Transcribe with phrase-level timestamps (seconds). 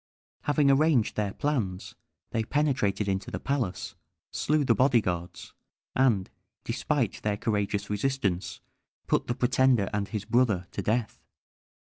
[0.45, 1.93] Having arranged their plans,
[2.31, 3.93] they penetrated into the palace,
[4.31, 5.53] slew the body guards,
[5.95, 6.27] and,
[6.63, 8.61] despite their courageous resistance,
[9.05, 11.21] put the pretender and his brother to death.